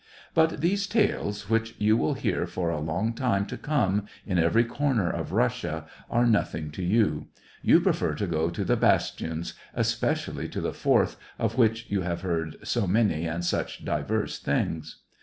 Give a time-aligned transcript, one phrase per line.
[0.33, 4.63] But these tales, which you will hear for a long time to come in every
[4.63, 7.27] corner of Russia, are nothing to you;
[7.61, 12.21] you prefer to go to the bastions, especially to the fourth, of which you have
[12.21, 15.01] heard so many and such diverse things.